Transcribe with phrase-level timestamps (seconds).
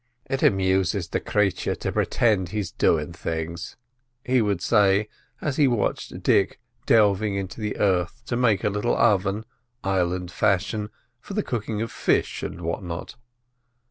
[0.25, 3.77] "It amuses the craythur to pritind he's doing things,"
[4.25, 5.09] he would say,
[5.41, 11.43] as he watched Dick delving in the earth to make a little oven—island fashion—for the
[11.43, 13.15] cooking of fish or what not.